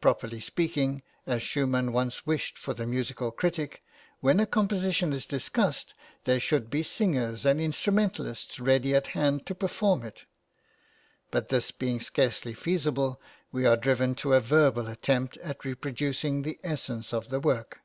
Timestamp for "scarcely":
12.00-12.54